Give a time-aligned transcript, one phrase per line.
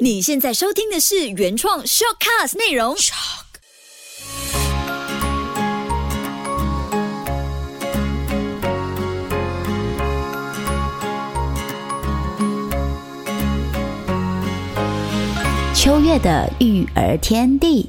[0.00, 2.96] 你现在收听的是原创 shortcast 内容。
[15.74, 17.88] 秋月的育儿天地。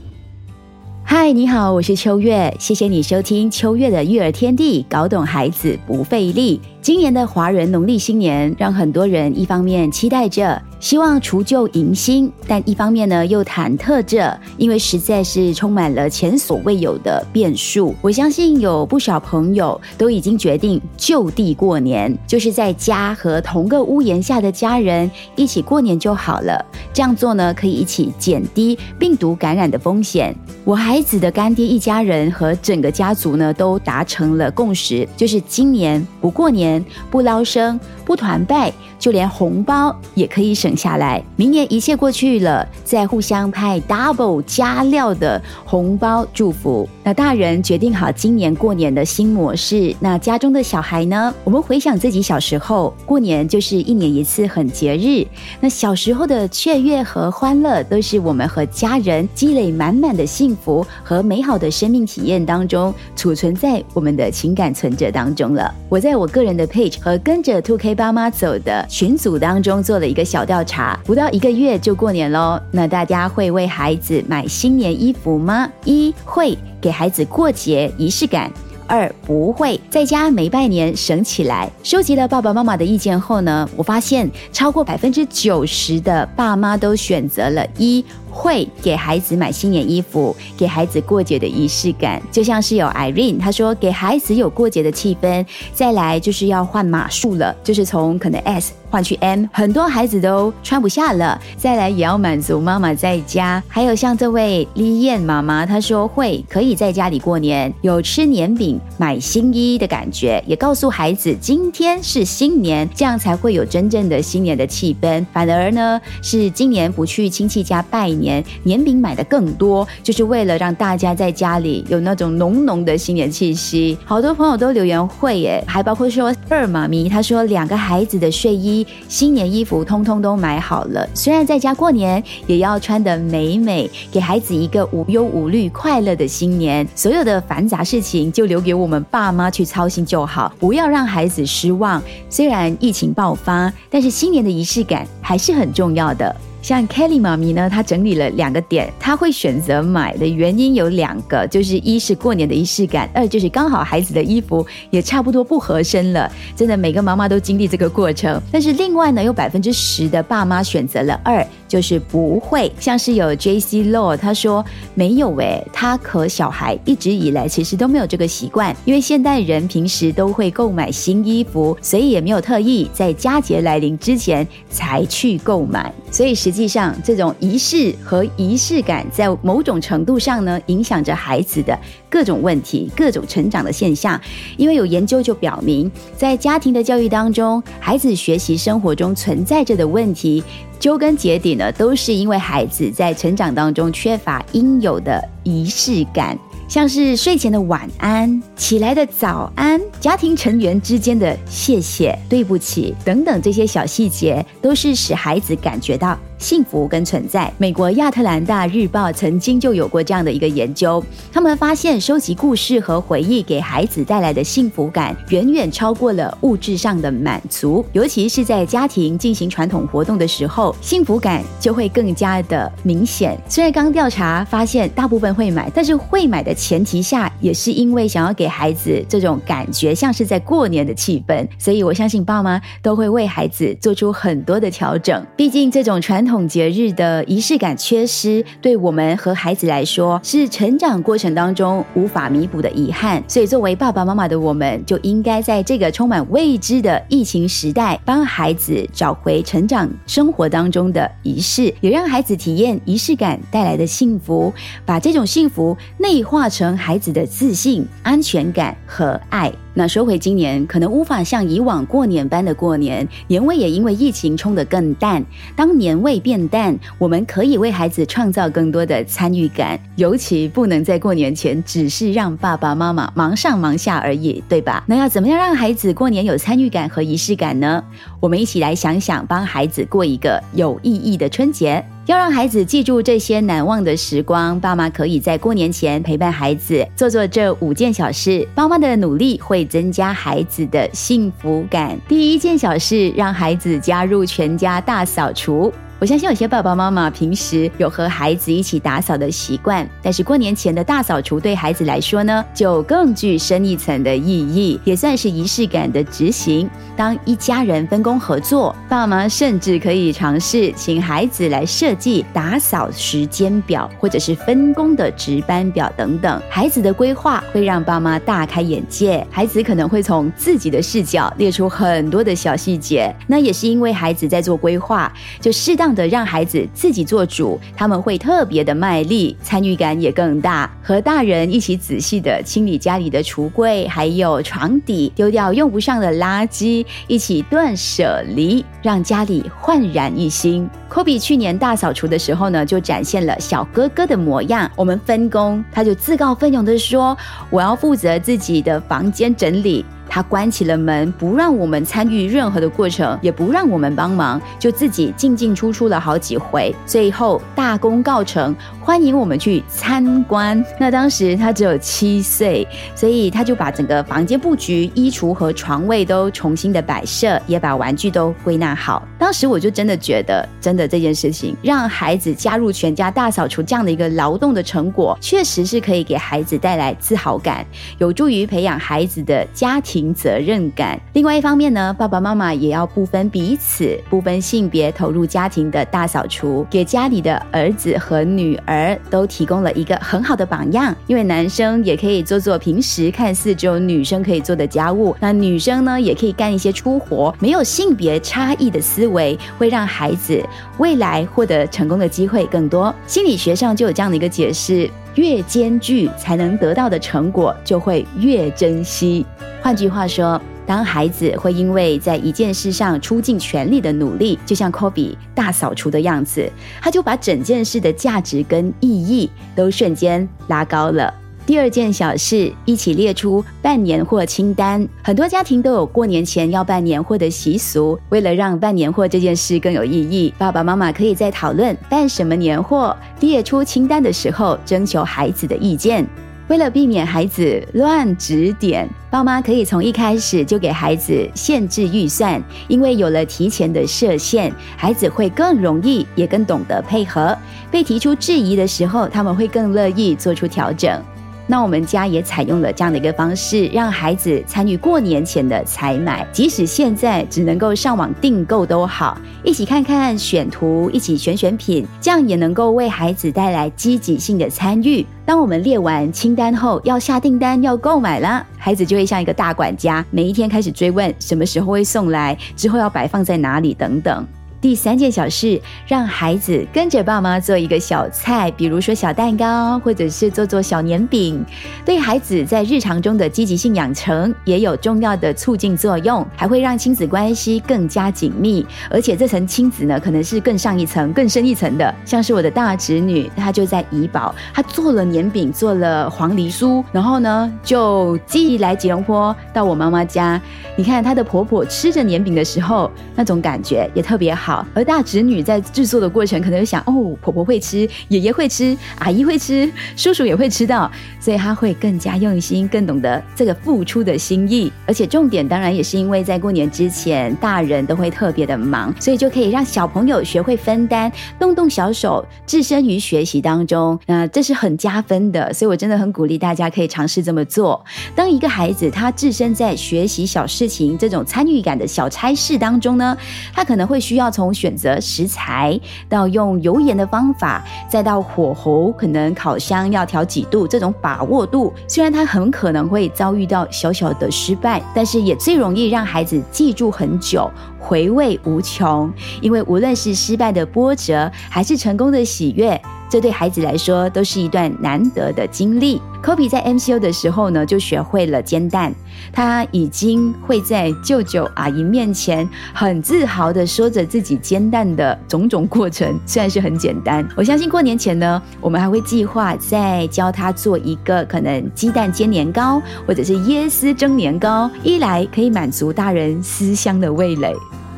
[1.03, 6.61] 嗨，你好，我是秋月，谢谢你收听秋月的育儿天地，搞懂孩子不费力。
[6.85, 10.61] 今年的华人农历新年，让很多人一方面期待着。
[10.79, 17.95] 希望除旧迎新，但一方面呢又忐忑着，因为实在是充满了前所未有的变数。
[18.03, 26.63] 我相信有不少朋友都已经决定就地过年，就是在家和同个屋檐下的家人一起过年就好了。
[26.93, 30.35] 这样做呢，可以一起减低病毒感染的风险。
[30.63, 36.74] 我孩子的干爹一家人和整个家族呢，都达成了共识，就是今年不过年、
[37.11, 40.75] 不捞生、不团拜，就连红包也可以省。
[40.75, 46.87] 下来，明年一切过去了，再互相派 double 加料的红包祝福。
[47.05, 51.31] 那大人决定好今年过年的新模式，那家中的小孩呢？
[51.43, 55.23] 我们回想自己小时候过年，就是一年一次很节日。
[55.59, 65.71] 那小时候的雀跃和欢乐，都是我们和家人积累满满的幸福和美好的生命体验当中，储存在我们的情感存折当中了。
[65.87, 70.55] 我在我个人的 page 和跟着 Two K 爸妈走的群组当中做了一个小调。
[70.65, 75.69] 查不到一个月就过年喽，那大家会为孩子买新年衣服吗？
[75.83, 78.51] 一会给孩子过节仪式感，
[78.85, 81.67] 二不会在家没拜年省起来。
[81.81, 88.05] 收集了爸爸妈妈的意见后呢，我发现超过百分之九十的爸妈都选择了一。
[88.35, 95.45] 会给孩子买新年衣服，给孩子过节的仪式感，就像是有 Irene，他说给孩子有过节的气氛。
[95.73, 101.41] 再来就是要换码数了，就是从可能 S 换去 M，很多孩子都穿不下了。
[101.55, 115.25] 再来也要满足妈妈在家，还有像这位丽燕妈妈，她说会可以在家里过年，有吃年饼、买新衣的感觉，也告诉孩子今天是新年，这样才会有真正的新年的气氛。
[115.31, 118.24] 反而呢，是今年不去亲戚家拜年。
[118.25, 123.95] 年年饼买的更多，就是为了让大家在家里有那种浓浓的新年气息。
[124.03, 131.07] 好多朋友都留言会耶，还包括说二妈咪，她说两个孩子的睡衣、新年衣服通通都买好了。
[131.13, 136.87] 虽然在家过年，也要穿得美美，给孩子一个无忧无虑、快乐的新年。
[136.95, 142.01] 所有的繁杂事情就留给我们爸妈去操心就好，不要让孩子失望。
[142.29, 146.35] 虽然疫情爆发，但是新年的仪式感还是很重要的。
[146.65, 156.27] 像 Kelly 妈咪呢，她整理了两个点，她会选择买的原因有两个，就是一是过年的仪式感，二就是刚好孩子的衣服也差不多不合身了。
[156.55, 162.71] 真的每个妈妈都经历这个过程，但是另外呢，有百分之十的爸妈选择了二，就是不会。
[162.79, 164.65] 像是有 J C Law，他说
[164.95, 176.54] 没有诶，他和小孩一直以来其实都没有这个习惯，因为现代人平时都会购买新衣服，所以也没有特意在佳节来临之前才去购买，所以实。
[176.55, 181.77] 实际上，这种仪式和仪式感，在某种程度上呢，影响着孩子的
[182.09, 184.17] 各种问题、各种成长的现象。
[184.55, 190.41] 因为有研究就表明，在家庭的教育当中，孩子学习生活中存在着的问题，
[190.79, 196.39] 究根结底呢，都是因为孩子在成长当中缺乏应有的仪式感。
[196.69, 206.17] 像是睡前的晚安、起来的早安、家庭成员之间的谢谢、对不起等等这些小细节，都是使孩子感觉到。
[206.37, 207.51] 幸福跟存在。
[207.57, 217.85] 美国亚特兰大日报曾经就有过这样的一个研究，他们发现收集故事和回忆给孩子带来的幸福感，远远超过了物质上的满足。
[217.93, 223.37] 尤其是在家庭进行传统活动的时候，幸福感就会更加的明显。
[223.47, 231.47] 虽然刚调查发现大部分会买，但是会买的前提下，也是因为想要给孩子这种感觉，像是在过年的气氛。
[231.57, 235.25] 所以我相信爸妈都会为孩子做出很多的调整。
[235.35, 243.23] 毕竟这种传传统节日的仪式感缺失，对我们和孩子来说是成长过程当中无法弥补的遗憾。
[243.27, 254.51] 所以，作为爸爸妈妈的我们，就应该在这个充满未知的疫情时代，帮孩子找回成长生活当中的仪式，也让孩子体验仪式感带来的幸福，
[254.83, 259.53] 把这种幸福内化成孩子的自信、安全感和爱。
[259.77, 265.23] 那说回今年，可能无法像以往过年般的过年，年味也因为疫情冲得更淡。
[265.53, 274.85] 当年味变淡，我们可以为孩子创造更多的参与感，尤其不能在过年前只是让爸爸妈妈忙上忙下而已，对吧？
[274.87, 277.83] 那要怎么样让孩子过年有参与感和仪式感呢？
[278.21, 281.83] 我们一起来想想，帮孩子过一个有意义的春节。
[282.05, 288.47] 要让孩子记住这些难忘的时光，爸妈可以在过年前陪伴孩子做做这五件小事。
[288.53, 291.99] 妈妈的努力会增加孩子的幸福感。
[292.07, 295.73] 第一件小事，让孩子加入全家大扫除。
[295.97, 306.69] 我相信有些爸爸妈妈平时有和孩子一起打扫的习惯，但是过年前的大扫除对孩子来说呢，就更具深一层的意义，也算是仪式感的执行。
[306.97, 316.41] 当一家人分工合作，爸妈甚至可以尝试请孩子来设计打扫时间表，或者是分工的值班表等等。
[316.49, 323.13] 孩子的规划会让爸妈大开眼界，孩子可能会从自己的视角列出很多的小细节。
[323.27, 325.95] 那也是因为孩子在做规划，就适当当。
[325.95, 330.69] 的让孩子自己做主，他们会特别的卖力，参与感也更大。
[330.83, 340.69] 和大人一起仔细的清理家里的橱柜，还有床底，丢掉用不上的垃圾，一起断舍离，让家里焕然一新。
[340.89, 344.69] 科比去年大扫除的时候呢，就展现了小哥哥的模样。
[344.75, 347.17] 我们分工，他就自告奋勇的说
[347.49, 349.85] ：“我要负责自己的房间整理。”
[350.15, 360.63] 他关起了门，不让我们参与任何的过程，也不让我们帮忙，就自己进进出出了好几回，最后大功告成，欢迎我们去参观。
[360.79, 369.05] 那当时他只有七岁，所以他就把整个房间布局、衣橱和床位都重新的摆设，也把玩具都归纳好。
[369.19, 377.65] 当时我就真的觉得，真的这件事情让孩子加入全家大扫除这样的一个劳动的成果，确实是可以给孩子带来自豪感，
[377.97, 380.04] 有助于培养孩子的家庭。
[380.13, 380.99] 责任感。
[381.13, 390.95] 另外一方面呢，爸爸妈妈也要不分彼此、不分性别投入家庭的大扫除，给家里的儿子和女儿都提供了一个很好的榜样。
[391.07, 397.33] 因为男生也可以做做平时看似只有女生可以做的家务，那女生呢也可以干一些粗活。
[397.39, 400.43] 没有性别差异的思维，会让孩子
[400.77, 402.93] 未来获得成功的机会更多。
[403.07, 404.89] 心理学上就有这样的一个解释。
[405.15, 409.25] 越艰巨，才能得到的成果就会越珍惜。
[409.61, 421.13] 换句话说，当孩子会因为在一件事上出尽全力的努力，就像科比大扫除的样子，他就把整件事的价值跟意义都瞬间拉高了。
[421.45, 424.87] 第二件小事，一起列出办年货清单。
[425.03, 427.99] 很多家庭都有过年前要办年货的习俗。
[428.09, 436.03] 为了让办年货这件事更有意义，爸爸妈妈可以在讨论办什么年货、列出清单的时候征求孩子的意见。
[436.47, 447.37] 为了避免孩子乱指点，爸妈可以从一开始就给孩子限制预算，因为有了提前的设限，孩子会更容易也更懂得配合。
[447.69, 450.99] 被提出质疑的时候，他们会更乐意做出调整。
[451.47, 465.05] 那我们家也采用了这样的一个方式，让孩子参与过年前的采买，即使现在只能够上网订购都好，一起看看选图，一起选选品，这样也能够为孩子带来积极性的参与。
[465.25, 474.25] 当我们列完清单后，要下订单要购买了，孩子就会像一个大管家，每一天开始追问什么时候会送来，之后要摆放在哪里等等。
[474.65, 481.45] 第三件小事，让孩子跟着爸妈做一个小菜，比如说小蛋糕，或者是做做小年饼，
[481.85, 488.65] 对孩子在日常中的积极性养成也有重要的促进作用，还会让亲子关系更加紧密。
[488.89, 491.93] 而且这层亲子呢，可能是更上一层、更深一层的。
[492.03, 500.41] 像是我的大侄女，她就在怡保，她做了年饼，做了黄梨酥，然后呢就寄来吉隆坡到我妈妈家。
[500.75, 504.54] 你看她的婆婆吃着年饼的时候，那种感觉也特别好。
[504.73, 514.71] 而大侄女在制作的过程，可能想哦，婆婆会吃，爷爷会吃，阿姨会吃，叔叔也会吃到，所以她会更加用心，更懂得这个付出的心意。
[514.85, 523.99] 而且重点当然也是因为在过年之前，大人都会特别的忙，所以就可以让小朋友学会分担，动动小手，置身于学习当中。
[524.05, 527.83] 那这是很加分的，所以我真的很鼓励大家可以尝试这么做。
[528.15, 533.17] 当一个孩子他置身在学习小事情这种参与感的小差事当中呢，
[533.53, 547.49] 他可能会需要从选择食材到用油盐的方法，再到火候，可能烤箱要调几度，这种把握度，虽然它很可能会遭遇到小小的失败，但是也最容易让孩子记住很久，
[547.79, 549.09] 回味无穷。
[549.39, 552.79] 因为无论是失败的波折，还是成功的喜悦。
[553.15, 556.01] 这对孩子来说都是一段难得的经历。
[556.21, 558.93] 科比在 MCU 的时候呢，就学会了煎蛋。
[559.31, 567.25] 他已经会在舅舅阿姨面前很自豪的说着自己煎蛋的种种过程，虽然是很简单。
[567.37, 574.69] 我相信过年前呢，我们还会计划再教他做一个可能鸡蛋煎年糕，或者是椰丝蒸年糕。
[574.83, 577.55] 一来可以满足大人思乡的味蕾。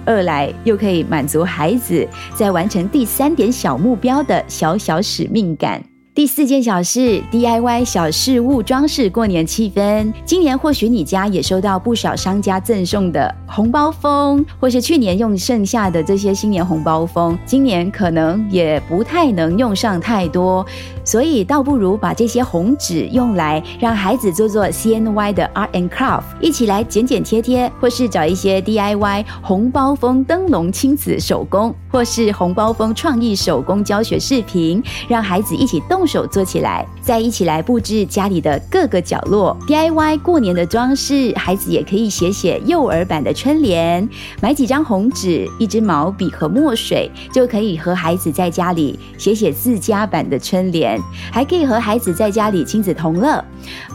[0.08, 5.84] 二来又可以满足孩子在完成第三点小目标的小小使命感。
[6.16, 10.12] 第四件小事，DIY 小事物装饰过年气氛。
[10.26, 20.66] 今年或许你家也收到不少商家赠送的红包封，或是去年用剩下的这些新年红包封，今年可能也不太能用上太多，
[21.08, 36.06] 所以倒不如把这些红纸用来让孩子做做 CNY 的 Art and Craft，一起来剪剪贴贴，或是找一些 DIY 红包封灯笼亲子手工，或是红包封创意手工教学视频，让孩子一起动。
[36.06, 41.34] 手做起来，再一起来布置家里的各个角落，DIY 过年的装饰。
[41.36, 44.08] 孩子也可以写写幼儿版的春联，
[44.42, 50.97] 买几张红纸、一支毛笔和墨水，就可以和孩子在家里写写自家版的春联。
[51.32, 53.44] 还可以和孩子在家里亲子同乐。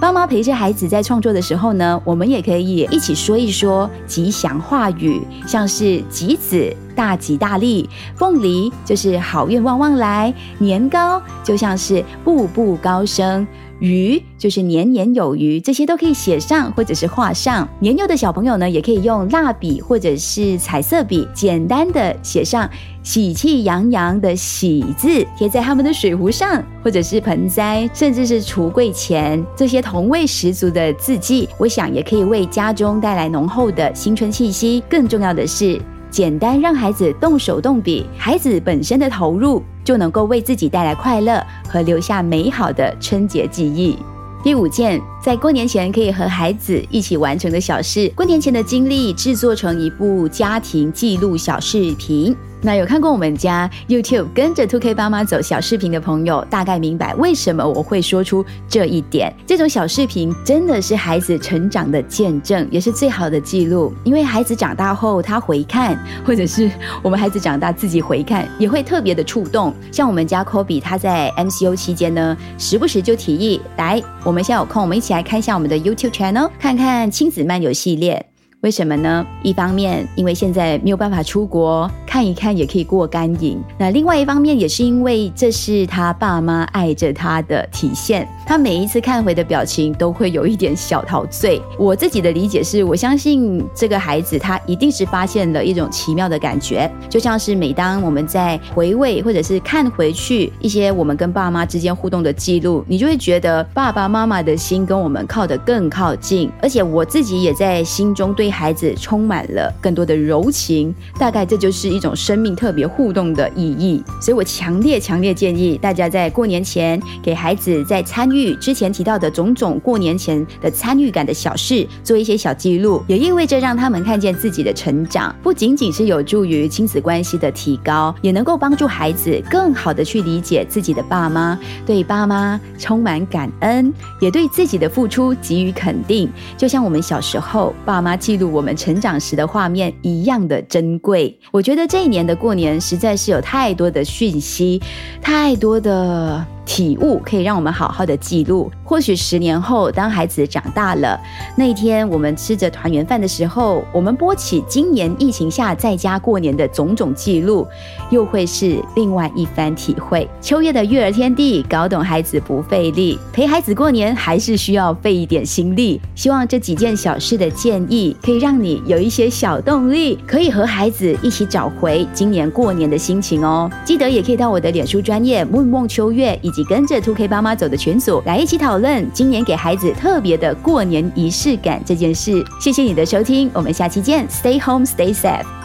[0.00, 6.74] 爸妈陪着孩子在创作的时候呢，我们也可以一起说一说吉祥话语，像是吉子。
[6.94, 13.46] 大吉大利，凤梨就是好运旺旺来；年糕就像是步步高升，
[13.80, 15.60] 鱼就是年年有余。
[15.60, 17.68] 这些都可以写上或者是画上。
[17.80, 22.68] 年幼的小朋友呢，也可以用蜡笔或者是彩色笔，简单的写上
[23.02, 29.44] “喜气洋洋”的“喜”字，贴在他们的水壶上，或者是盆栽，甚至是橱柜前。
[29.56, 34.82] 这些同味十足的字迹，我想也可以为家中带来浓厚的新春气息。
[34.88, 35.80] 更重要的是。
[36.12, 43.98] 简单让孩子动手动笔，孩子本身的投入就能够为自己带来快乐和留下美好的春节记忆。
[44.44, 52.36] 第五件，在过年前可以和孩子一起完成的小事，过年前的经历制作成一部家庭记录小视频。
[52.64, 59.34] 那有看过我们家 YouTube 跟着 Two K 爸妈走小视频的朋友，大概明白为什么我会说出这一点。
[59.44, 63.92] 这种小视频真的是孩子成长的见证，也是最好的记录。
[64.04, 66.70] 因为孩子长大后，他回看，或者是
[67.02, 69.74] 我们孩子长大自己回看，也会特别的触动。
[69.90, 78.24] 像我们家 Kobe，他在 MCO 期间呢，时不时就提议来，我们现在有空，我们一起来看一下我们的 YouTube channel，看看亲子漫游系列。
[78.62, 79.26] 为什么呢？
[79.42, 83.58] 一方面，因为现在没有办法出国看一看，也可以过干瘾。
[83.78, 88.28] 那另外一方面，也是因为这是他爸妈爱着他的体现。
[88.44, 91.58] 他每一次看回的表情，都会有一点小陶醉。
[91.78, 106.52] 我自己的理解是，我相信这个孩子他一定是发现了一种奇妙的感觉，就像是每当我们在回味或者是看回去一些我们跟爸妈之间互动的记录，你就会觉得爸爸妈妈的心跟我们靠得更靠近。
[106.60, 108.52] 而且我自己也在心中对。
[108.52, 114.04] 孩子充满了更多的柔情，大概这就是一种生命特别互动的意义。
[114.20, 133.90] 所以我强烈强烈建议大家在过年前给孩子在参与之前提到的种种过年前的参与感的小事做一些小记录，也意味着让他们看见自己的成长，不仅仅是有助于亲子关系的提高，也能够帮助孩子更好的去理解自己的爸妈，对爸妈充满感恩，
[134.20, 136.30] 也对自己的付出给予肯定。
[136.56, 138.42] 就像我们小时候爸妈记录。
[138.52, 141.38] 我们成长时的画面一样的珍贵。
[141.52, 144.80] 我觉得这一年的过年实在是有太多的讯息，
[145.20, 146.42] 太多的。
[146.64, 148.70] 体悟可以让我们好好的记录。
[148.84, 151.18] 或许十年后，当孩子长大了，
[151.56, 157.66] 那一天我们吃着团圆饭的时候，我们播起今年疫情下在家过年的种种记录，
[158.10, 160.28] 又会是另外一番体会。
[160.40, 166.00] 秋月的育儿天地，搞懂孩子不费力，陪孩子过年还是需要费一点心力。
[166.14, 173.70] 希望这几件小事的建议，可以让你有一些小动力，可以和孩子一起找回今年过年的心情哦。
[173.84, 176.51] 记得也可以到我的脸书专业梦梦秋月以。
[176.52, 182.44] 及跟着 Two K 爸妈走的群组来一起讨论今年给孩子特别的过年仪式感这件事。
[182.60, 185.61] 谢谢你的收听，我们下期见，Stay home, stay safe。